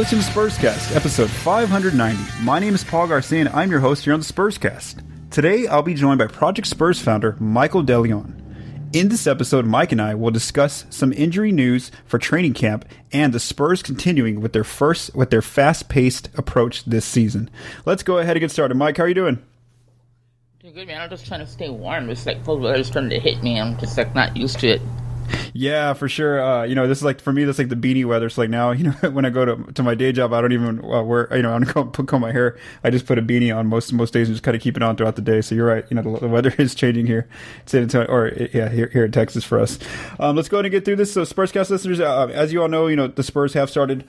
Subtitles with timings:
[0.00, 2.42] To Spurscast, episode 590.
[2.42, 5.04] My name is Paul Garcia, and I'm your host here on the Spurscast.
[5.30, 8.34] Today, I'll be joined by Project Spurs founder Michael DeLeon.
[8.94, 13.34] In this episode, Mike and I will discuss some injury news for training camp and
[13.34, 17.50] the Spurs continuing with their first with their fast-paced approach this season.
[17.84, 18.76] Let's go ahead and get started.
[18.76, 19.40] Mike, how are you doing?
[20.60, 21.02] Doing good, man.
[21.02, 22.08] I'm just trying to stay warm.
[22.08, 23.60] It's like cold weather's starting to hit me.
[23.60, 24.82] I'm just like not used to it.
[25.52, 26.42] Yeah, for sure.
[26.42, 27.44] Uh, you know, this is like for me.
[27.44, 28.28] That's like the beanie weather.
[28.28, 30.52] So like now, you know, when I go to to my day job, I don't
[30.52, 31.28] even uh, wear.
[31.34, 32.58] You know, I'm gonna put comb my hair.
[32.84, 34.82] I just put a beanie on most most days and just kind of keep it
[34.82, 35.40] on throughout the day.
[35.40, 35.84] So you're right.
[35.90, 37.28] You know, the, the weather is changing here,
[37.66, 39.78] San Antonio, or yeah, here here in Texas for us.
[40.18, 41.12] Um, let's go ahead and get through this.
[41.12, 44.04] So Spurscast listeners, uh, as you all know, you know the Spurs have started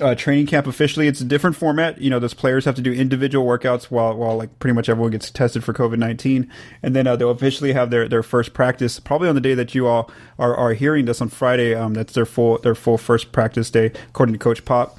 [0.00, 1.06] uh, training camp officially.
[1.06, 2.00] It's a different format.
[2.00, 5.10] You know, those players have to do individual workouts while while like pretty much everyone
[5.10, 6.50] gets tested for COVID nineteen,
[6.82, 9.74] and then uh, they'll officially have their their first practice probably on the day that
[9.74, 11.74] you all are, are hearing this on Friday.
[11.74, 14.98] Um, that's their full their full first practice day, according to Coach Pop.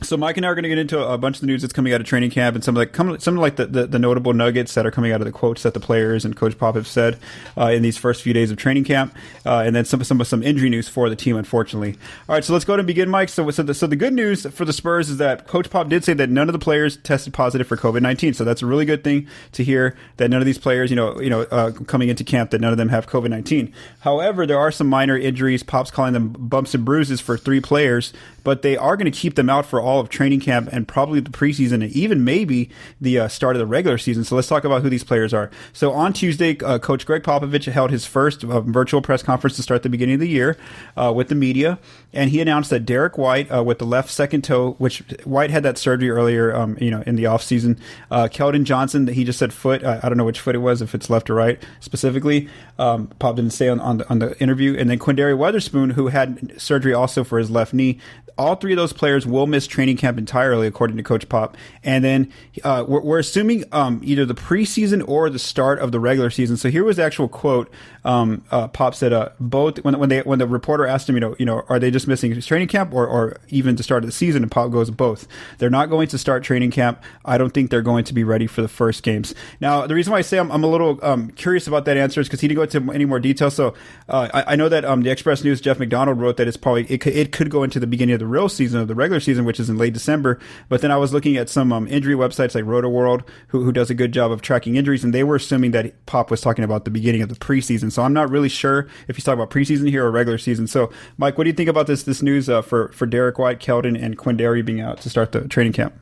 [0.00, 1.72] So Mike and I are going to get into a bunch of the news that's
[1.72, 3.98] coming out of training camp and some of like some of like the, the, the,
[3.98, 6.76] notable nuggets that are coming out of the quotes that the players and Coach Pop
[6.76, 7.18] have said
[7.56, 10.42] uh, in these first few days of training camp, uh, and then some some some
[10.42, 11.36] injury news for the team.
[11.36, 11.96] Unfortunately,
[12.28, 12.44] all right.
[12.44, 13.28] So let's go ahead and begin, Mike.
[13.28, 16.04] So so the, so the good news for the Spurs is that Coach Pop did
[16.04, 18.34] say that none of the players tested positive for COVID nineteen.
[18.34, 21.20] So that's a really good thing to hear that none of these players, you know,
[21.20, 23.74] you know, uh, coming into camp that none of them have COVID nineteen.
[24.00, 25.64] However, there are some minor injuries.
[25.64, 28.12] Pop's calling them bumps and bruises for three players
[28.48, 31.20] but they are going to keep them out for all of training camp and probably
[31.20, 34.24] the preseason and even maybe the uh, start of the regular season.
[34.24, 35.50] So let's talk about who these players are.
[35.74, 39.62] So on Tuesday, uh, Coach Gregg Popovich held his first uh, virtual press conference to
[39.62, 40.56] start the beginning of the year
[40.96, 41.78] uh, with the media,
[42.14, 45.62] and he announced that Derrick White uh, with the left second toe, which White had
[45.64, 47.78] that surgery earlier, um, you know, in the offseason.
[48.10, 49.84] Uh, Keldon Johnson, that he just said foot.
[49.84, 52.48] I, I, don't know which foot it was, if it's left or right specifically.
[52.78, 54.74] Um, Pop didn't say on, on the, on the interview.
[54.78, 57.98] And then Quinndary Weatherspoon, who had surgery also for his left knee
[58.38, 61.56] all three of those players will miss training camp entirely, according to Coach Pop.
[61.82, 62.32] And then
[62.64, 66.56] uh, we're, we're, assuming um, either the preseason or the start of the regular season.
[66.56, 67.70] So here was the actual quote.
[68.04, 71.20] Um, uh, Pop said, uh, "Both when when they when the reporter asked him, you
[71.20, 74.08] know, you know, are they just missing training camp or or even the start of
[74.08, 75.26] the season?" And Pop goes, "Both.
[75.58, 77.02] They're not going to start training camp.
[77.24, 80.12] I don't think they're going to be ready for the first games." Now, the reason
[80.12, 82.48] why I say I'm, I'm a little um, curious about that answer is because he
[82.48, 83.50] didn't go into any more detail.
[83.50, 83.74] So
[84.08, 86.84] uh, I, I, know that um, the Express News Jeff McDonald wrote that it's probably
[86.90, 89.20] it could, it could go into the beginning of the real season of the regular
[89.20, 90.38] season, which is in late December.
[90.68, 93.90] But then I was looking at some um, injury websites like Rotoworld, who, who does
[93.90, 96.84] a good job of tracking injuries, and they were assuming that Pop was talking about
[96.84, 97.90] the beginning of the preseason.
[97.90, 100.66] So I'm not really sure if he's talking about preseason here or regular season.
[100.66, 103.60] So, Mike, what do you think about this this news uh, for for Derrick White,
[103.60, 105.94] Keldon, and Quinndary being out to start the training camp?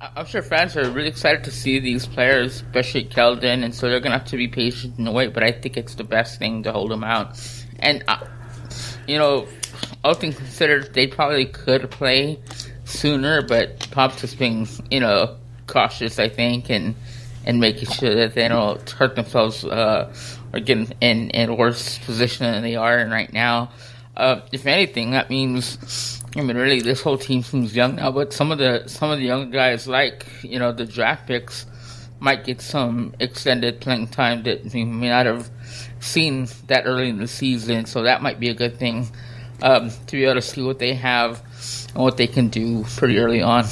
[0.00, 3.98] I'm sure fans are really excited to see these players, especially Keldon, and so they're
[3.98, 5.34] going to have to be patient and wait.
[5.34, 7.36] But I think it's the best thing to hold them out.
[7.80, 8.24] And, uh,
[9.08, 9.48] you know,
[10.04, 12.38] all things considered, they probably could play
[12.84, 15.36] sooner, but Pop's just being, you know,
[15.66, 16.94] cautious, I think, and
[17.46, 20.12] and making sure that they don't hurt themselves uh,
[20.52, 23.70] or get in, in a worse position than they are in right now.
[24.14, 28.10] Uh, if anything, that means, I mean, really, this whole team seems young now.
[28.10, 31.64] But some of the some of the young guys, like you know, the draft picks,
[32.20, 35.48] might get some extended playing time that may not have
[36.00, 37.86] seen that early in the season.
[37.86, 39.08] So that might be a good thing
[39.62, 41.42] um, to be able to see what they have
[41.94, 43.64] and what they can do pretty early on.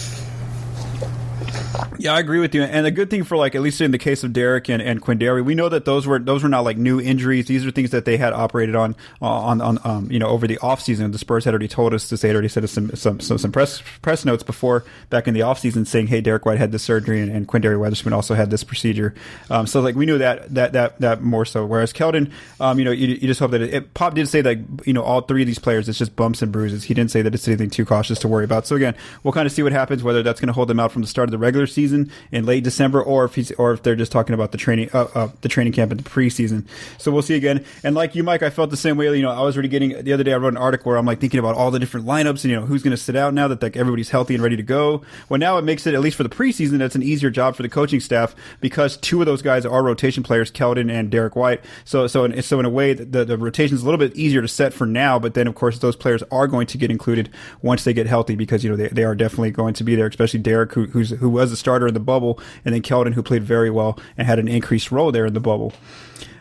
[1.99, 2.63] Yeah, I agree with you.
[2.63, 5.01] And a good thing for like at least in the case of Derrick and, and
[5.01, 7.47] Quinndary, we know that those were those were not like new injuries.
[7.47, 10.47] These are things that they had operated on uh, on on um, you know over
[10.47, 11.13] the offseason.
[11.13, 13.53] The Spurs had already told us to say, had already said some some some, some
[13.53, 17.21] press press notes before back in the offseason saying, hey, Derrick White had this surgery
[17.21, 19.15] and, and Quinndary Weatherspoon also had this procedure.
[19.51, 21.67] Um, so like we knew that that that that more so.
[21.67, 24.41] Whereas Keldon, um, you know, you, you just hope that it, it, Pop did say
[24.43, 26.85] that you know all three of these players it's just bumps and bruises.
[26.85, 28.67] He didn't say that it's anything too cautious to worry about.
[28.67, 30.93] So again, we'll kind of see what happens whether that's going to hold them out
[30.93, 33.83] from the start of the regular season in late December, or if he's or if
[33.83, 36.67] they're just talking about the training uh, uh, the training camp and the preseason.
[36.99, 37.65] So we'll see again.
[37.83, 39.15] And like you, Mike, I felt the same way.
[39.17, 40.33] You know, I was already getting the other day.
[40.33, 42.57] I wrote an article where I'm like thinking about all the different lineups and you
[42.57, 45.03] know who's going to sit out now that like everybody's healthy and ready to go.
[45.29, 46.79] Well, now it makes it at least for the preseason.
[46.79, 50.23] That's an easier job for the coaching staff because two of those guys are rotation
[50.23, 51.61] players, Keldon and Derrick White.
[51.85, 54.43] So so in, so in a way, the the rotation is a little bit easier
[54.43, 55.19] to set for now.
[55.19, 57.31] But then of course those players are going to get included
[57.63, 60.07] once they get healthy because you know they, they are definitely going to be there,
[60.07, 63.43] especially Derrick who who was a starter in the bubble and then Keldon, who played
[63.43, 65.73] very well and had an increased role there in the bubble.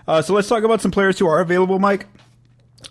[0.08, 2.06] Uh, so let's talk about some players who are available, Mike.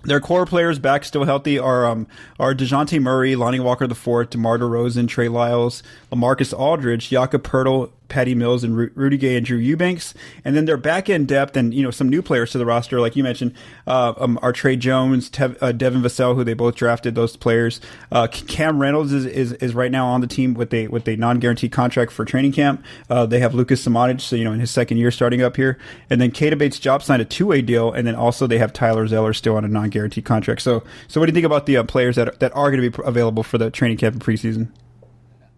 [0.03, 2.07] Their core players back still healthy are um,
[2.39, 5.83] are Dejounte Murray, Lonnie Walker IV, DeMar DeRozan, Trey Lyles,
[6.13, 10.15] LaMarcus Aldridge, Jakob Poeltl, Patty Mills and Ru- Rudy Gay and Drew Eubanks,
[10.45, 13.01] and then their back end depth and you know some new players to the roster,
[13.01, 13.53] like you mentioned,
[13.89, 17.17] uh, um, are Tre Jones, Tev, uh, Devin Vassell, who they both drafted.
[17.17, 17.81] Those players.
[18.13, 21.17] Uh, Cam Reynolds is, is, is right now on the team with a with a
[21.17, 22.85] non guaranteed contract for training camp.
[23.11, 25.77] Uh, they have Lucas Samanic, so you know in his second year starting up here,
[26.09, 29.09] and then Keita Bates-Diop signed a two way deal, and then also they have Tyler
[29.09, 30.63] Zeller still on a non guaranteed contract.
[30.63, 32.91] So so what do you think about the uh, players that that are going to
[32.91, 34.71] be available for the training camp and preseason?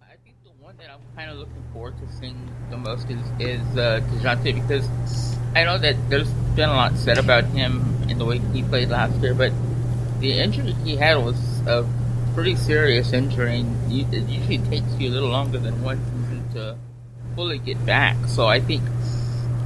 [0.02, 2.45] I think the one that I'm kind of looking forward to seeing
[2.86, 4.86] most is is uh, Dejounte because
[5.54, 8.88] I know that there's been a lot said about him in the way he played
[8.88, 9.52] last year, but
[10.20, 11.36] the injury he had was
[11.66, 11.84] a
[12.34, 16.76] pretty serious injury, and it usually takes you a little longer than one season to
[17.34, 18.16] fully get back.
[18.28, 18.82] So I think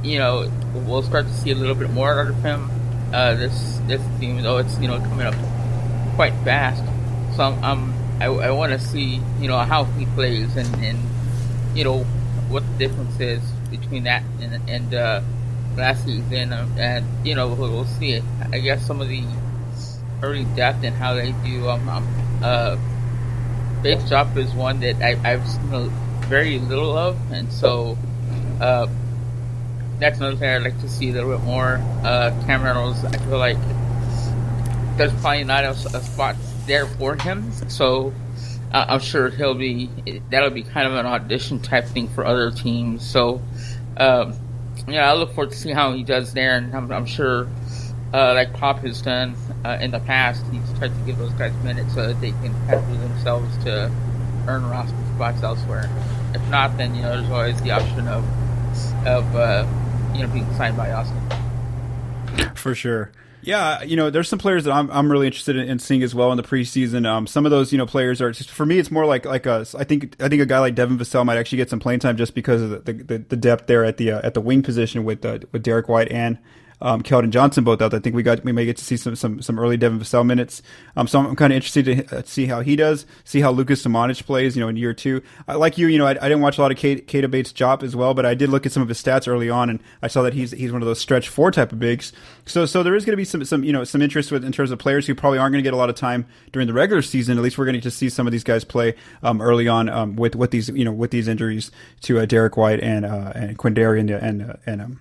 [0.03, 2.69] you know we'll start to see a little bit more out of him
[3.13, 5.35] uh, this this team, though it's you know coming up
[6.15, 6.83] quite fast.
[7.35, 10.97] So I'm, I'm I, I want to see you know how he plays and, and
[11.75, 12.05] you know
[12.51, 15.21] what the difference is between that and, and uh,
[15.75, 18.23] last season, um, and you know we'll, we'll see it.
[18.51, 19.23] I guess some of the
[20.21, 21.69] early depth and how they do.
[21.69, 22.07] Um, um
[22.43, 22.77] uh,
[23.83, 25.89] Bates-Diop is one that I, I've seen
[26.27, 27.97] very little of, and so
[28.59, 28.87] uh,
[29.99, 31.81] that's another thing I'd like to see a little bit more.
[32.03, 33.57] Uh, Cam Reynolds, I feel like
[34.97, 36.35] there's probably not a, a spot
[36.67, 38.13] there for him, so
[38.73, 39.89] uh, I'm sure he'll be
[40.29, 43.05] that'll be kind of an audition type thing for other teams.
[43.05, 43.41] So,
[43.97, 44.33] um,
[44.87, 47.47] yeah, I look forward to see how he does there, and I'm, I'm sure,
[48.13, 49.35] uh, like Pop has done
[49.65, 52.53] uh, in the past, he's tried to give those guys minutes so that they can
[52.67, 53.91] kind themselves to
[54.47, 55.89] earn roster spots elsewhere.
[56.33, 58.23] If not, then you know there's always the option of
[59.05, 59.67] of uh,
[60.15, 61.19] you know being signed by Austin.
[62.55, 63.11] For sure.
[63.43, 66.13] Yeah, you know, there's some players that I'm I'm really interested in, in seeing as
[66.13, 67.07] well in the preseason.
[67.07, 68.77] Um, some of those, you know, players are just, for me.
[68.77, 71.37] It's more like like a, I think I think a guy like Devin Vassell might
[71.37, 74.11] actually get some playing time just because of the the, the depth there at the
[74.11, 76.37] uh, at the wing position with uh, with Derrick White and
[76.81, 77.93] um, Keldon Johnson both out.
[77.93, 80.25] I think we got we may get to see some some, some early Devin Vassell
[80.25, 80.61] minutes.
[80.95, 83.83] Um, so I'm kind of interested to uh, see how he does, see how Lucas
[83.83, 84.55] Samanic plays.
[84.55, 86.61] You know, in year two, I, like you, you know, I, I didn't watch a
[86.61, 89.01] lot of Kate, Keita Bates-Diop as well, but I did look at some of his
[89.01, 91.71] stats early on, and I saw that he's he's one of those stretch four type
[91.71, 92.11] of bigs.
[92.45, 94.51] So so there is going to be some some you know some interest with in
[94.51, 96.73] terms of players who probably aren't going to get a lot of time during the
[96.73, 97.37] regular season.
[97.37, 100.15] At least we're going to see some of these guys play um, early on um,
[100.15, 103.57] with with these you know with these injuries to uh, Derrick White and uh, and
[103.57, 104.99] Quinndary and and, uh, and um,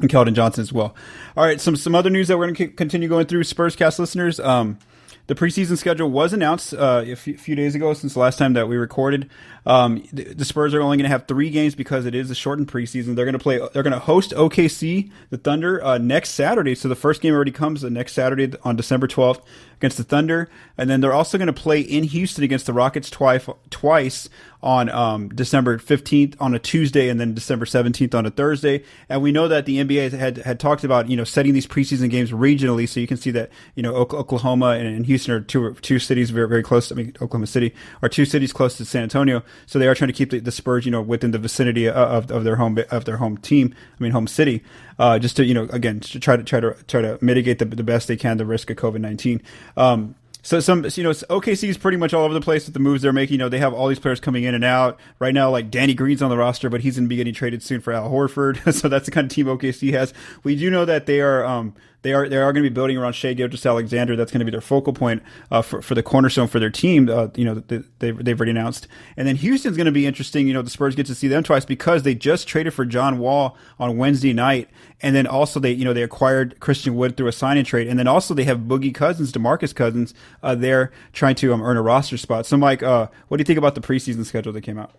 [0.00, 0.94] and Keldon Johnson as well.
[1.36, 3.44] All right, some some other news that we're going to continue going through.
[3.44, 4.78] Spurs cast listeners, um,
[5.26, 8.68] the preseason schedule was announced uh, a few, days ago since the last time that
[8.68, 9.30] we recorded.
[9.66, 12.68] Um, the, Spurs are only going to have three games because it is a shortened
[12.68, 13.14] preseason.
[13.14, 13.58] They're going to play.
[13.72, 16.74] They're going to host OKC, the Thunder, uh, next Saturday.
[16.74, 19.42] So the first game already comes the next Saturday on December twelfth
[19.76, 23.08] against the Thunder, and then they're also going to play in Houston against the Rockets
[23.08, 24.28] twice twice
[24.62, 28.84] on um, December 15th on a Tuesday and then December 17th on a Thursday.
[29.08, 32.10] And we know that the NBA had had talked about you know setting these preseason
[32.10, 35.98] games regionally, so you can see that you know Oklahoma and Houston are two two
[35.98, 36.90] cities very very close.
[36.92, 40.08] I mean Oklahoma City are two cities close to San Antonio, so they are trying
[40.08, 43.04] to keep the, the Spurs you know within the vicinity of, of their home of
[43.04, 43.74] their home team.
[43.98, 44.62] I mean home city
[44.98, 47.64] uh, just to you know again to try to try to try to mitigate the,
[47.64, 49.42] the best they can the risk of COVID nineteen.
[49.76, 52.80] Um, so some you know OKC is pretty much all over the place with the
[52.80, 53.34] moves they're making.
[53.34, 55.50] You know they have all these players coming in and out right now.
[55.50, 57.92] Like Danny Green's on the roster, but he's going to be getting traded soon for
[57.92, 58.72] Al Horford.
[58.80, 60.14] so that's the kind of team OKC has.
[60.42, 62.96] We do know that they are um, they are they are going to be building
[62.96, 64.16] around Shai Gilgeous-Alexander.
[64.16, 67.08] That's going to be their focal point uh, for for the cornerstone for their team.
[67.08, 68.88] Uh, you know they, they've they've already announced.
[69.16, 70.46] And then Houston's going to be interesting.
[70.46, 73.18] You know the Spurs get to see them twice because they just traded for John
[73.18, 77.28] Wall on Wednesday night, and then also they you know they acquired Christian Wood through
[77.28, 81.34] a signing trade, and then also they have Boogie Cousins, Demarcus Cousins, uh, there trying
[81.36, 82.46] to um, earn a roster spot.
[82.46, 84.92] So Mike, uh, what do you think about the preseason schedule that came out?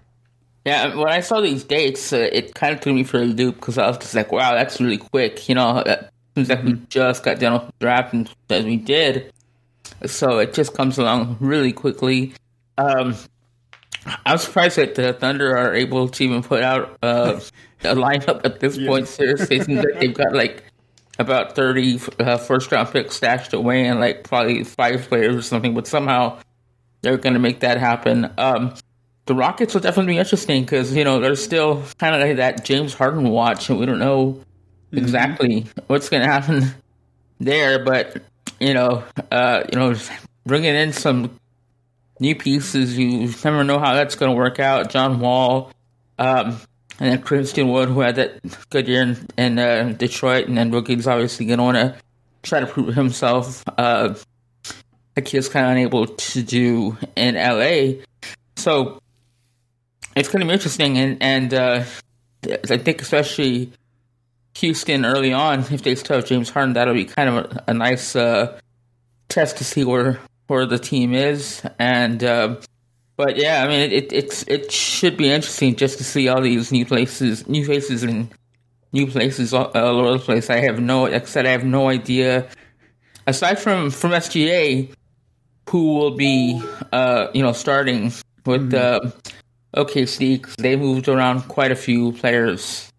[0.65, 3.55] Yeah, when I saw these dates, uh, it kind of threw me for a loop
[3.55, 6.03] because I was just like, "Wow, that's really quick." You know, uh,
[6.35, 9.33] seems like we just got done with the draft and as we did.
[10.05, 12.33] So it just comes along really quickly.
[12.77, 13.15] Um,
[14.25, 17.39] I'm surprised that the Thunder are able to even put out uh,
[17.83, 18.87] a lineup at this yeah.
[18.87, 19.07] point.
[19.07, 20.63] Seriously, it seems like they've got like
[21.19, 25.73] about 30 uh, first round picks stashed away and like probably five players or something,
[25.73, 26.39] but somehow
[27.01, 28.31] they're going to make that happen.
[28.37, 28.73] Um,
[29.25, 32.65] the Rockets will definitely be interesting because, you know, they're still kind of like that
[32.65, 34.50] James Harden watch, and we don't know Mm-hmm.
[34.91, 36.73] Exactly what's going to happen
[37.39, 37.83] there.
[37.83, 38.21] But
[38.59, 39.95] you know, uh, you know,
[40.45, 41.39] bringing in some
[42.19, 44.89] new pieces, you never know how that's going to work out.
[44.89, 45.71] John Wall,
[46.19, 46.59] um,
[46.99, 50.71] and then Christian Wood, who had that good year in, in uh, Detroit, and then
[50.71, 51.95] Boogie's obviously going to want to
[52.43, 53.63] try to prove himself.
[53.77, 54.13] Uh,
[55.15, 58.03] like he was kind of unable to do in LA.
[58.55, 59.01] So
[60.15, 61.83] it's going to be interesting, and and uh,
[62.45, 63.71] I think especially
[64.55, 67.73] Houston early on, if they still have James Harden, that'll be kind of a, a
[67.73, 68.59] nice uh,
[69.29, 71.61] test to see where where the team is.
[71.79, 72.57] And uh,
[73.15, 76.41] but yeah, I mean, it, it it's it should be interesting just to see all
[76.41, 78.29] these new places, new faces, and
[78.91, 80.49] new places all, all over the place.
[80.49, 82.47] I have no, like I said, I have no idea.
[83.25, 84.93] Aside from from SGA,
[85.69, 88.11] who will be uh, you know starting
[88.45, 89.07] with mm-hmm.
[89.07, 90.55] uh, OKC?
[90.57, 92.90] They moved around quite a few players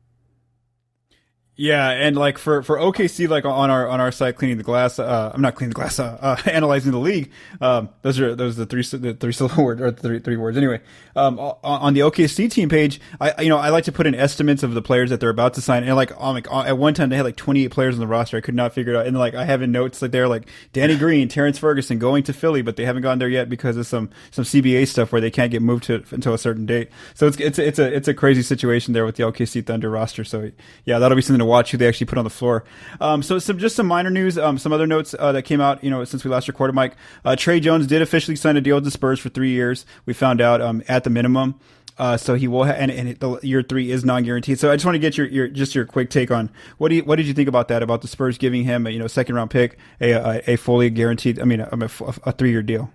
[1.55, 4.99] yeah, and like for, for OKC, like on our on our site, cleaning the glass.
[4.99, 5.99] Uh, I'm not cleaning the glass.
[5.99, 7.31] Uh, uh, analyzing the league.
[7.61, 10.57] Um, those are those are the three the three syllable words or three three words.
[10.57, 10.81] Anyway,
[11.15, 14.63] um, on the OKC team page, I you know I like to put in estimates
[14.63, 15.85] of the players that they're about to sign.
[15.85, 18.39] And like like at one time they had like 28 players on the roster.
[18.39, 19.07] I could not figure it out.
[19.07, 22.33] And like I have in notes like they're like Danny Green, Terrance Ferguson going to
[22.33, 25.31] Philly, but they haven't gone there yet because of some some CBA stuff where they
[25.31, 26.89] can't get moved to until a certain date.
[27.13, 30.25] So it's it's it's a it's a crazy situation there with the OKC Thunder roster.
[30.25, 30.51] So
[30.87, 31.71] yeah, that'll be something to watch.
[31.71, 32.65] Who they actually put on the floor.
[33.01, 35.83] Um, so some just some minor news, um, some other notes uh, that came out,
[35.85, 36.95] you know, since we last recorded, Mike.
[37.25, 39.85] Uh, Tre Jones did officially sign a deal with the Spurs for three years.
[40.07, 41.59] We found out um, at the minimum.
[41.99, 44.59] Uh, so he will, ha- and, and the year three is non-guaranteed.
[44.59, 46.97] So I just want to get your, your just your quick take on what do
[46.97, 47.83] you, what did you think about that?
[47.83, 50.89] About the Spurs giving him a you know second round pick, a a, a fully
[50.91, 52.91] guaranteed, I mean, a, a, a three year deal.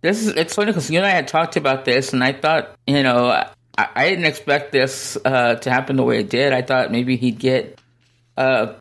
[0.00, 2.76] This is it's funny because you and I had talked about this, and I thought
[2.86, 3.44] you know
[3.78, 6.52] I, I didn't expect this uh, to happen the way it did.
[6.52, 7.80] I thought maybe he'd get
[8.36, 8.74] uh,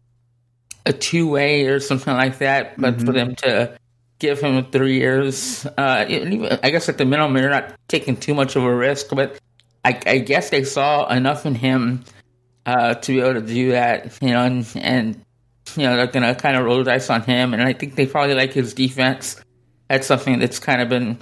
[0.86, 3.06] a two way or something like that, but mm-hmm.
[3.06, 3.78] for them to
[4.20, 8.34] give him three years, uh, even, I guess at the minimum, they're not taking too
[8.34, 9.40] much of a risk, but
[9.86, 12.04] I, I guess they saw enough in him
[12.66, 15.24] uh, to be able to do that, you know, and, and
[15.76, 17.54] you know, they're going to kind of roll the dice on him.
[17.54, 19.40] And I think they probably like his defense.
[19.88, 21.20] That's something that's kind of been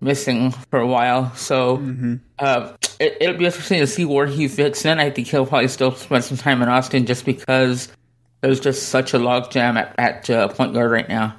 [0.00, 1.34] missing for a while.
[1.34, 2.16] So mm-hmm.
[2.38, 4.98] uh, it, will be interesting to see where he fits in.
[4.98, 7.88] I think he'll probably still spend some time in Austin just because
[8.40, 11.36] there's just such a logjam at, at uh, point guard right now.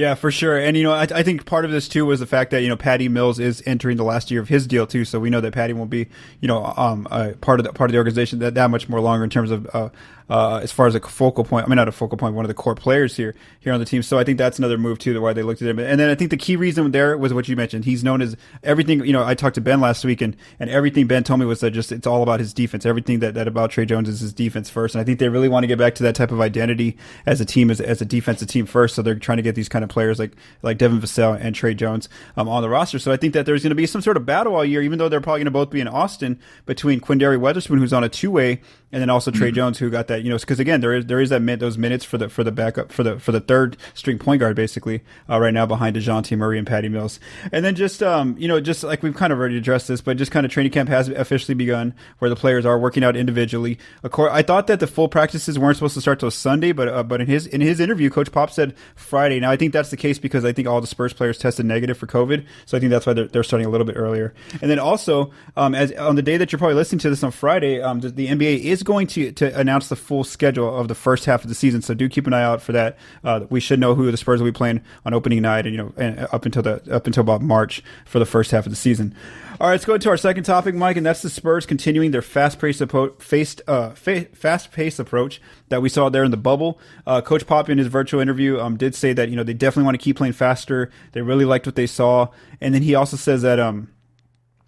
[0.00, 0.58] Yeah, for sure.
[0.58, 2.70] And, you know, I, I, think part of this, too, was the fact that, you
[2.70, 5.04] know, Patty Mills is entering the last year of his deal, too.
[5.04, 6.06] So we know that Patty won't be,
[6.40, 7.04] you know, um,
[7.42, 9.68] part of the, part of the organization that, that much more longer in terms of,
[9.74, 9.90] uh,
[10.30, 11.66] uh, as far as a focal point.
[11.66, 13.84] I mean, not a focal point, one of the core players here here on the
[13.84, 14.02] team.
[14.02, 15.80] So I think that's another move too, that why they looked at him.
[15.80, 17.84] And then I think the key reason there was what you mentioned.
[17.84, 19.04] He's known as everything.
[19.04, 21.60] You know, I talked to Ben last week, and and everything Ben told me was
[21.60, 22.86] that just it's all about his defense.
[22.86, 24.94] Everything that, that about Tre Jones is his defense first.
[24.94, 27.40] And I think they really want to get back to that type of identity as
[27.40, 28.94] a team, as, as a defensive team first.
[28.94, 30.32] So they're trying to get these kind of players like
[30.62, 32.98] like Devin Vassell and Tre Jones um, on the roster.
[32.98, 34.98] So I think that there's going to be some sort of battle all year, even
[34.98, 38.08] though they're probably going to both be in Austin between Quinndary Weatherspoon, who's on a
[38.08, 39.54] two way, and then also Tre mm-hmm.
[39.54, 40.22] Jones, who got that.
[40.22, 42.42] You know, because again, there is there is that min- those minutes for the for
[42.42, 45.96] the backup for the for the third string point guard basically uh, right now behind
[45.96, 47.20] Dejounte Murray and Patty Mills,
[47.52, 50.16] and then just um you know just like we've kind of already addressed this, but
[50.16, 53.78] just kind of training camp has officially begun where the players are working out individually.
[54.02, 56.88] Of course, I thought that the full practices weren't supposed to start till Sunday, but
[56.88, 59.38] uh, but in his in his interview, Coach Pop said Friday.
[59.38, 61.96] Now I think that's the case because I think all the Spurs players tested negative
[61.96, 64.34] for COVID, so I think that's why they're, they're starting a little bit earlier.
[64.60, 67.30] And then also um as on the day that you're probably listening to this on
[67.30, 70.94] Friday, um the, the NBA is going to to announce the full schedule of the
[70.94, 71.82] first half of the season.
[71.82, 72.98] So do keep an eye out for that.
[73.22, 75.82] Uh, we should know who the Spurs will be playing on opening night, and you
[75.82, 78.76] know, and up until the up until about March for the first half of the
[78.76, 79.14] season.
[79.60, 82.22] All right, let's go to our second topic, Mike, and that's the Spurs continuing their
[82.22, 82.82] fast-paced,
[83.18, 86.80] faced, uh, fa- fast-paced approach that we saw there in the bubble.
[87.06, 89.84] Uh, Coach Pop in his virtual interview um, did say that you know they definitely
[89.84, 90.90] want to keep playing faster.
[91.12, 92.28] They really liked what they saw,
[92.62, 93.90] and then he also says that um,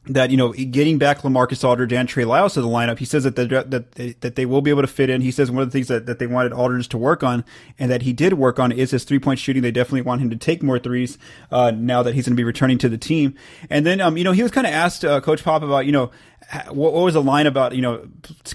[0.07, 3.23] that you know getting back Lamarcus Aldridge and Trey Lyles to the lineup, he says
[3.23, 5.21] that the, that they, that they will be able to fit in.
[5.21, 7.45] He says one of the things that, that they wanted Aldridge to work on
[7.79, 9.63] and that he did work on is his three point shooting.
[9.63, 11.19] They definitely want him to take more threes
[11.53, 13.35] uh, now that he's going to be returning to the team.
[13.71, 15.93] And then um, you know he was kind of asked uh, Coach Pop about you
[15.93, 16.11] know
[16.69, 18.07] what, was the line about you know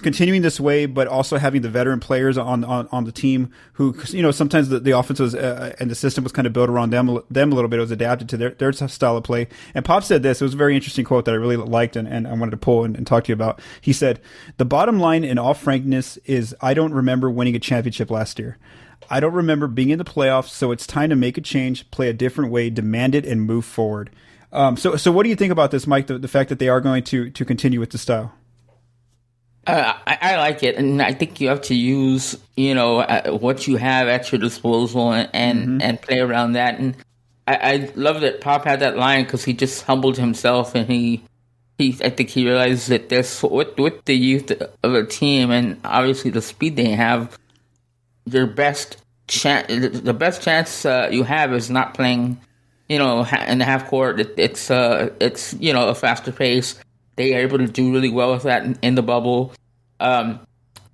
[0.02, 3.96] continuing this way, but also having the veteran players on on, on the team who
[4.08, 6.70] you know sometimes the, the offense was uh, and the system was kind of built
[6.70, 7.78] around them them a little bit.
[7.78, 9.48] It was adapted to their their style of play.
[9.74, 10.40] And Pop said this.
[10.40, 12.56] It was a very interesting quote that I really liked and, and I wanted to
[12.56, 13.60] pull and, and talk to you about.
[13.80, 14.20] He said,
[14.56, 18.58] "The bottom line, in all frankness, is I don't remember winning a championship last year."
[19.10, 22.08] I don't remember being in the playoffs, so it's time to make a change, play
[22.08, 24.10] a different way, demand it, and move forward.
[24.52, 26.06] Um, so, so what do you think about this, Mike?
[26.06, 28.32] The, the fact that they are going to to continue with the style.
[29.66, 33.32] Uh, I, I, like it, and I think you have to use you know uh,
[33.32, 35.82] what you have at your disposal and and, mm-hmm.
[35.82, 36.78] and play around that.
[36.78, 36.96] And
[37.46, 41.22] I, I, love that Pop had that line because he just humbled himself and he
[41.76, 44.50] he I think he realized that this with with the youth
[44.82, 47.38] of a team and obviously the speed they have,
[48.24, 52.40] your best chance the best chance uh, you have is not playing
[52.88, 56.78] you know, in the half court, it, it's uh, it's you know a faster pace.
[57.16, 59.52] they are able to do really well with that in, in the bubble.
[60.00, 60.40] Um,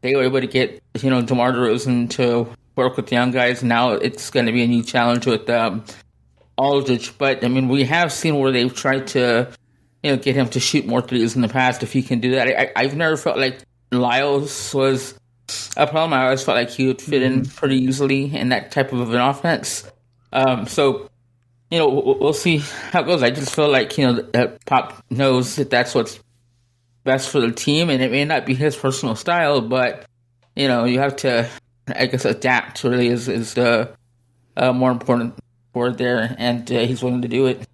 [0.01, 3.63] they were able to get you know DeMar DeRozan to work with the young guys.
[3.63, 5.85] Now it's going to be a new challenge with um,
[6.57, 7.17] Aldridge.
[7.17, 9.51] But I mean, we have seen where they've tried to
[10.03, 11.83] you know get him to shoot more threes in the past.
[11.83, 13.61] If he can do that, I, I've never felt like
[13.93, 15.15] Lyles was
[15.77, 16.13] a problem.
[16.13, 17.57] I always felt like he would fit in mm-hmm.
[17.57, 19.89] pretty easily in that type of an offense.
[20.33, 21.09] Um, so
[21.75, 21.89] you know,
[22.21, 23.25] we'll see how it goes.
[23.25, 26.21] I just feel like you know Pop knows that that's what's
[27.03, 30.07] best for the team, and it may not be his personal style, but
[30.55, 31.51] you know, you have to,
[31.89, 32.85] I guess, adapt.
[32.85, 33.91] Really, is is the
[34.57, 35.35] uh, more important
[35.75, 37.67] word there, and uh, he's willing to do it.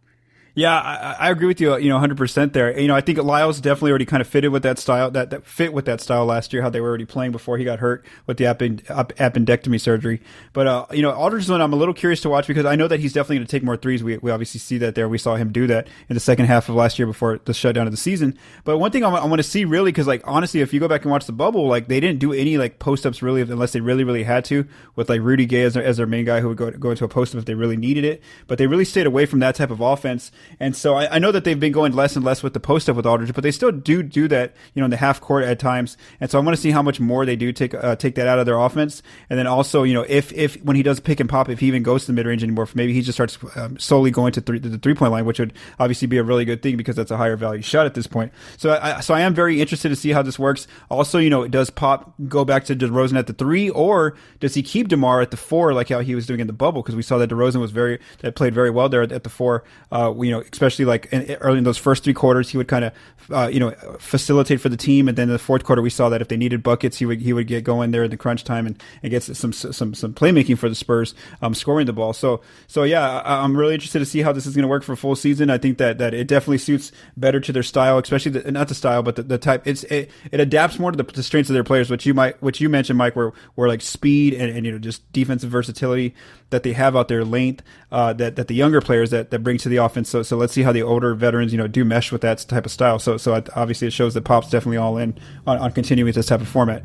[0.54, 1.76] Yeah, I, I, agree with you.
[1.78, 2.78] You know, 100 percent there.
[2.78, 5.10] You know, I think Lyles definitely already kind of fitted with that style.
[5.10, 6.62] That, that fit with that style last year.
[6.62, 10.20] How they were already playing before he got hurt with the append, appendectomy surgery.
[10.52, 12.88] But uh, you know, Aldridge one I'm a little curious to watch because I know
[12.88, 14.02] that he's definitely going to take more threes.
[14.02, 15.08] We we obviously see that there.
[15.08, 17.86] We saw him do that in the second half of last year before the shutdown
[17.86, 18.36] of the season.
[18.64, 20.88] But one thing I, I want to see really because like honestly, if you go
[20.88, 23.72] back and watch the bubble, like they didn't do any like post ups really unless
[23.72, 24.66] they really really had to
[24.96, 27.04] with like Rudy Gay as their, as their main guy who would go go into
[27.04, 28.20] a post up if they really needed it.
[28.48, 30.32] But they really stayed away from that type of offense.
[30.58, 32.88] And so I, I know that they've been going less and less with the post
[32.88, 35.44] up with Aldridge, but they still do do that, you know, in the half court
[35.44, 35.96] at times.
[36.20, 38.26] And so I want to see how much more they do take uh, take that
[38.26, 39.02] out of their offense.
[39.28, 41.66] And then also, you know, if if when he does pick and pop, if he
[41.66, 44.40] even goes to the mid range anymore, maybe he just starts um, solely going to,
[44.40, 47.10] three, the three point line, which would obviously be a really good thing because that's
[47.10, 48.32] a higher value shot at this point.
[48.56, 50.66] So I so I am very interested to see how this works.
[50.90, 54.62] Also, you know, does Pop go back to DeRozan at the three, or does he
[54.62, 56.82] keep Demar at the four like how he was doing in the bubble?
[56.82, 59.64] Because we saw that DeRozan was very that played very well there at the four.
[59.90, 62.84] Uh, you know, especially like in, early in those first three quarters, he would kind
[62.84, 62.92] of,
[63.32, 65.08] uh, you know, facilitate for the team.
[65.08, 67.20] And then in the fourth quarter, we saw that if they needed buckets, he would
[67.20, 70.14] he would get going there in the crunch time and, and get some some some
[70.14, 72.12] playmaking for the Spurs, um, scoring the ball.
[72.12, 74.84] So so yeah, I, am really interested to see how this is going to work
[74.84, 75.50] for full season.
[75.50, 78.76] I think that that it definitely suits better to their style, especially the, not the
[78.76, 79.66] style, but the, the type.
[79.66, 82.40] It's it, it adapts more to the, the, strengths of their players, which you might
[82.40, 86.14] which you mentioned, Mike, where where like speed and, and you know just defensive versatility
[86.50, 89.58] that they have out there, length uh, that that the younger players that, that bring
[89.58, 90.08] to the offense.
[90.08, 92.66] So so let's see how the older veterans you know do mesh with that type
[92.66, 92.98] of style.
[92.98, 96.40] So so obviously it shows that Pop's definitely all in on, on continuing this type
[96.40, 96.82] of format.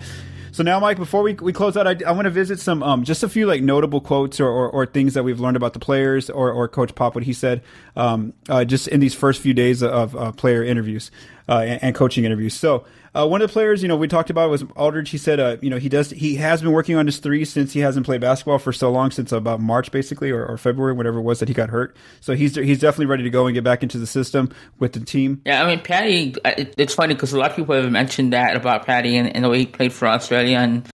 [0.56, 3.04] So now, Mike, before we, we close out, I, I want to visit some um,
[3.04, 5.80] just a few like notable quotes or, or, or, things that we've learned about the
[5.80, 7.62] players or, or Coach Pop, what he said
[7.98, 11.12] um, uh, just in these first few days of uh, player interviews
[11.50, 12.54] uh, and, and, coaching interviews.
[12.54, 15.10] So uh, one of the players, you know, we talked about was Aldridge.
[15.10, 17.72] He said, uh, you know, he does he has been working on his three since
[17.72, 21.20] he hasn't played basketball for so long, since about March basically or, or February, whatever
[21.20, 21.96] it was that he got hurt.
[22.20, 25.00] So he's he's definitely ready to go and get back into the system with the
[25.00, 25.42] team.
[25.46, 26.36] Yeah, I mean, Patty.
[26.78, 29.50] It's funny because a lot of people have mentioned that about Patty and, and the
[29.50, 30.86] way he played for Australia, and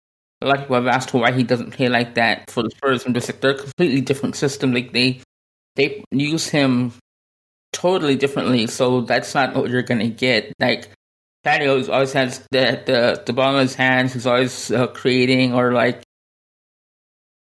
[0.42, 3.06] a lot of people have asked why he doesn't play like that for the Spurs.
[3.06, 4.74] And just like they're a completely different system.
[4.74, 5.22] Like they
[5.76, 6.92] they use him
[7.72, 8.66] totally differently.
[8.66, 10.52] So that's not what you're gonna get.
[10.60, 10.90] Like
[11.44, 14.12] Always, always has the, the, the ball in his hands.
[14.12, 16.02] He's always uh, creating or like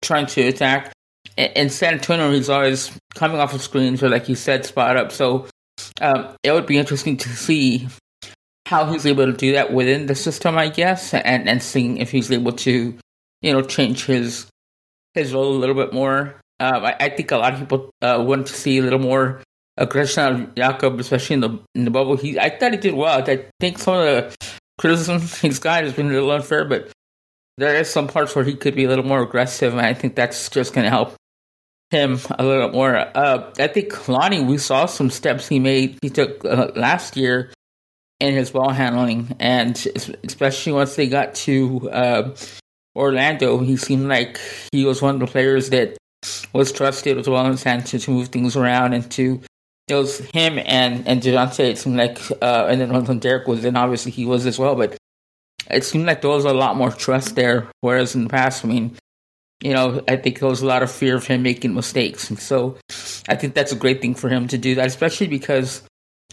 [0.03, 0.93] trying to attack.
[1.37, 5.13] In San Antonio, he's always coming off of screens or, like you said, spot up.
[5.13, 5.47] So
[6.01, 7.89] um, it would be interesting to see
[8.67, 12.11] how he's able to do that within the system, I guess, and, and seeing if
[12.11, 12.97] he's able to,
[13.43, 14.47] you know, change his
[15.15, 16.41] his role a little bit more.
[16.61, 19.43] Um, I, I, think a lot of people uh, want to see a little more
[19.77, 22.17] aggression out of Jakob, especially in the in the bubble.
[22.17, 23.23] He I thought he did well.
[23.23, 24.37] I think some of the
[24.79, 26.91] criticism he's got has been a little unfair, but
[27.57, 30.17] there is some parts where he could be a little more aggressive, and I think
[30.17, 31.15] that's just going to help
[31.91, 32.97] him a little more.
[32.97, 37.53] Uh, I think Lonnie, we saw some steps he made, he took uh, last year
[38.19, 39.77] in his ball handling, and
[40.25, 42.35] especially once they got to uh,
[42.97, 44.41] Orlando, he seemed like
[44.73, 45.97] he was one of the players that
[46.53, 49.41] was trusted with well in his hand to move things around and to
[49.89, 51.61] it was him and and Dejounte.
[51.61, 54.75] It seemed like, uh, and then when Derrick was in, obviously he was as well.
[54.75, 54.97] But
[55.71, 57.69] it seemed like there was a lot more trust there.
[57.81, 58.97] Whereas in the past, I mean,
[59.63, 62.39] you know, I think there was a lot of fear of him making mistakes, and
[62.39, 62.77] so
[63.29, 65.83] I think that's a great thing for him to do that, especially because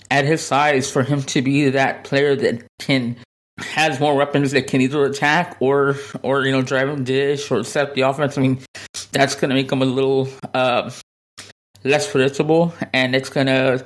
[0.10, 3.18] at his size, for him to be that player that can
[3.60, 7.64] has more weapons that can either attack or or you know drive him dish or
[7.64, 8.38] set the offense.
[8.38, 8.60] I mean,
[9.12, 10.90] that's going to make him a little uh,
[11.84, 13.84] less predictable, and it's gonna,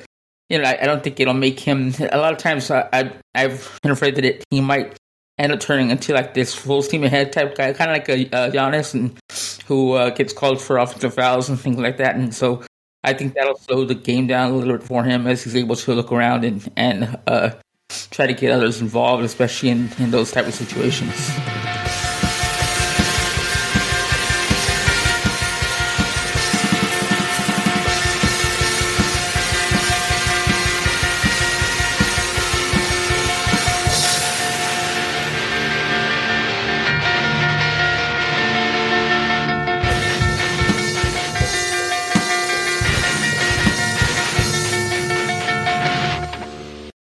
[0.49, 1.93] you know, I, I, don't think it'll make him.
[2.12, 4.97] A lot of times, I, I I've been afraid that it, he might
[5.38, 8.36] end up turning into like this full steam ahead type guy, kind of like a
[8.36, 9.17] uh, Giannis, and
[9.67, 12.15] who uh, gets called for offensive fouls and things like that.
[12.15, 12.63] And so
[13.03, 15.75] I think that'll slow the game down a little bit for him as he's able
[15.75, 17.51] to look around and and uh,
[18.12, 21.31] try to get others involved, especially in in those type of situations.